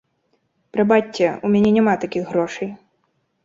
Прабачце, 0.77 1.29
у 1.35 1.47
мяне 1.57 1.75
няма 1.77 1.95
такіх 2.07 2.23
грошай. 2.33 2.77